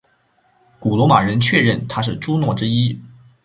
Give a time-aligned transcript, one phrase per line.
[0.79, 2.99] 古罗马人确认她是朱诺之一。